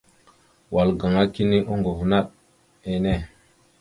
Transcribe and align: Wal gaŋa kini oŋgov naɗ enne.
Wal 0.73 0.89
gaŋa 0.99 1.23
kini 1.33 1.57
oŋgov 1.71 1.99
naɗ 2.11 2.25
enne. 2.91 3.13